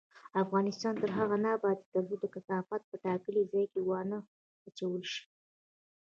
افغانستان 0.43 0.93
تر 1.01 1.09
هغو 1.17 1.37
نه 1.45 1.49
ابادیږي، 1.57 1.91
ترڅو 1.93 2.27
کثافات 2.35 2.81
په 2.89 2.95
ټاکلي 3.05 3.41
ځای 3.51 3.65
کې 3.71 3.79
ونه 3.87 4.17
اچول 4.67 5.01
شي. 5.11 5.21